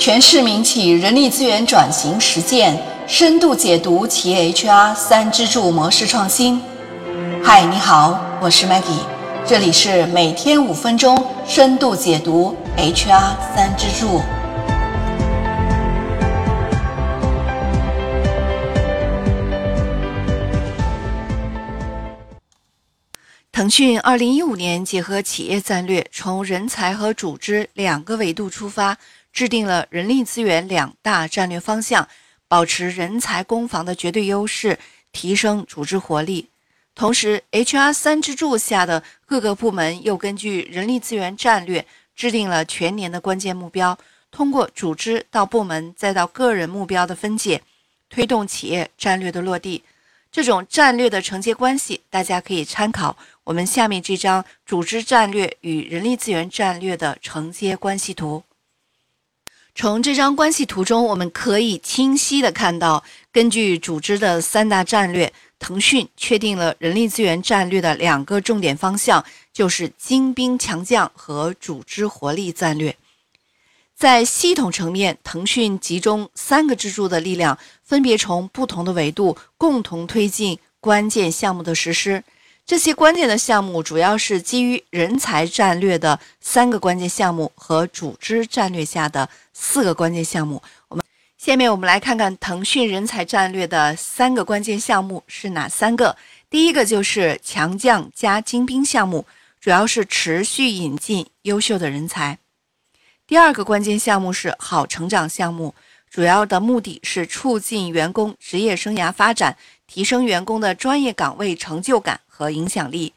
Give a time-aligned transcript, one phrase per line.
[0.00, 2.74] 全市民企人力资源转型实践
[3.06, 6.58] 深度解读企业 HR 三支柱模式创新。
[7.44, 9.04] 嗨，你好，我是 Maggie，
[9.44, 14.22] 这里是每天五分钟深度解读 HR 三支柱。
[23.52, 28.96] 腾讯二零一五年结合企业战略，从人才和组织两个维度出发，
[29.32, 32.08] 制定了人力资源两大战略方向，
[32.48, 34.78] 保持人才攻防的绝对优势，
[35.12, 36.48] 提升组织活力。
[36.94, 43.96] 同时，HR 三支柱下的各个部门又根据人力资源战略制定了全年的关键目标，
[44.30, 47.62] 通过组织到部门再到个人目标的分解，
[48.10, 49.82] 推动企业战略的落地。
[50.32, 58.42] 这种战略的承接关系，大家可以参考我们下面这张组织战略与人力资源战略的承接关系图。
[59.74, 72.94] 从这张关系图中，我们可以清晰的看到，根据组织的三大战略，腾讯确定了人力资源战略的两个重点方向，就是精兵强将和组织活力战略。
[73.96, 82.24] 在系统层面，腾讯集中三个支柱的力量，分别从不同的维度共同推进关键项目的实施。
[82.66, 90.62] 这些关键的项目主要是基于人才战略的三个关键项目和组织战略下的四个关键项目。
[90.88, 91.04] 我们
[91.36, 96.16] 下面我们来看看腾讯人才战略的三个关键项目是哪三个。
[96.48, 99.26] 第一个就是强将加精兵项目，
[99.60, 102.38] 主要是持续引进优秀的人才。
[103.26, 105.74] 第二个关键项目是好成长项目，
[106.08, 113.12] 主要的目的是促进员工职业生涯发展，提升员工的专业岗位成就感和影响力。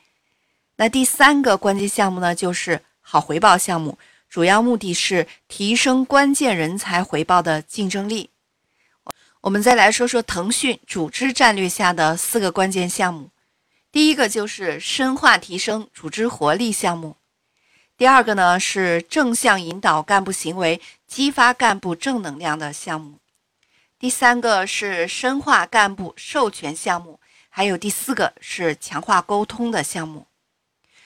[0.76, 3.98] 那第三个关键项目呢，就是好回报项目，
[4.30, 8.32] 主要目的是提升关键人才回报的竞争力。
[9.40, 13.30] 我们再来说说腾讯组织战略下的四个关键项目，
[13.94, 17.16] 第一个就是深化提升组织活力项目。
[17.96, 23.20] 第二个呢是正向引导干部行为，激发干部正能量的项目。
[23.98, 27.22] 第三个是深化干部授权项目，
[27.56, 30.26] 还有第四个是强化沟通的项目。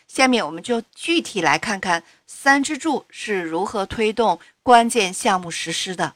[0.08, 6.16] 下面我们就具体来看看三支柱是如何推动关键项目实施的。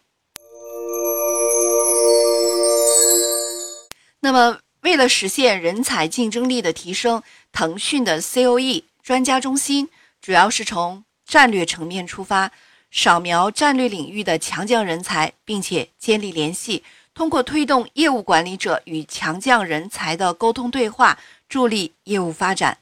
[4.22, 7.22] 那么，为了实现人才竞争力的提升，
[7.52, 9.90] 腾讯的 COE 专家中心。
[10.22, 12.54] 主要是从战略层面出发，
[12.90, 21.18] 扫描战略领域的强将人才，并且建立联系，通过推动业务管理者与强将人才的沟通对话，
[21.50, 22.78] 助力业务发展；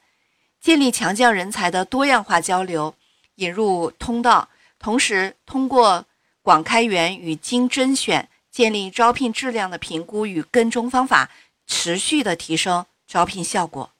[0.60, 2.94] 建立强将人才的多样化交流，
[3.36, 4.48] 引入通道，
[4.78, 6.04] 同时通过
[6.42, 11.30] 广开源与精甄选，建立招聘质量的评估与跟踪方法，
[11.66, 13.90] 持续的提升招聘效果。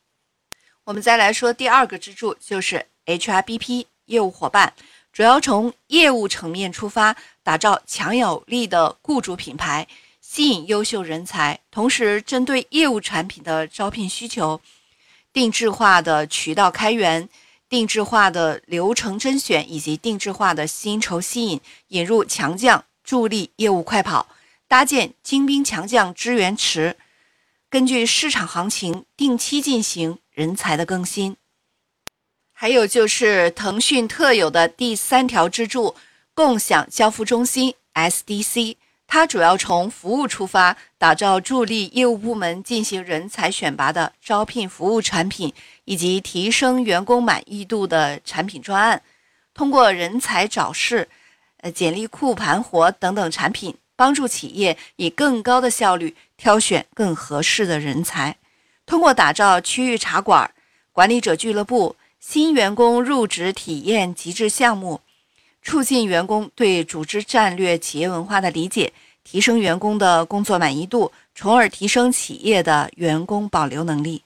[0.85, 2.87] 我们再来说第二个支柱，就是。
[3.07, 4.73] HRBP 业务伙伴
[5.13, 9.89] 主要从业务层面出发，打造强有力的雇主品牌，
[10.33, 11.59] 吸引优秀人才。
[11.73, 14.61] 同时，针对业务产品的招聘需求，
[15.33, 17.29] 定制化的渠道开源、
[17.69, 24.29] 定制化的流程甄选以及定制化的薪酬吸引，引入强将助力业务快跑，
[24.69, 26.97] 搭建精兵强将支援池，
[27.69, 31.37] 根据市场行情定期进行人才的更新。
[32.53, 35.97] 还有就是腾讯特有的第三条支柱——
[36.35, 38.77] 共享交付中心 （SDC），
[39.13, 45.53] 它主要从服务出发，打造助力业务部门进行人才选拔的招聘服务产品，
[45.85, 49.03] 以及提升员工满意度的产品专案。
[49.53, 51.09] 通过人才找事、
[51.57, 58.37] 呃简历库盘活等等产品，帮助企业以更高的效率挑选更合适的人才。
[58.87, 60.49] 通过打造区域茶馆、
[60.93, 61.97] 管理者俱乐部。
[62.21, 65.01] 新员工入职体验极致项目，
[65.63, 68.93] 促进员工对组织战略、企业文化的理解，
[69.25, 74.23] 提升员工的工作满意度，从而提升企业的员工保留能力。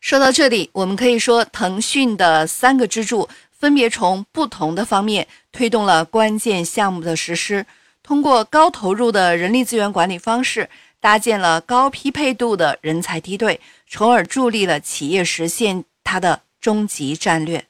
[0.00, 7.64] 说到这里，我们可以说，腾讯的三个支柱分别从不同的方面推动了关键项目的实施。
[8.02, 10.68] 通过高投入的人力资源管理方式，
[11.00, 16.42] 搭建了高匹配度的人才梯队，从而助力了企业实现它的。
[16.62, 17.64] 终极战略。